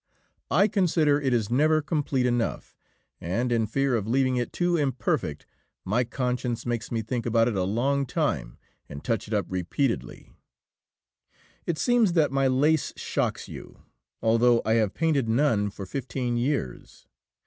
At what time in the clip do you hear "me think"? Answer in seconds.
6.91-7.27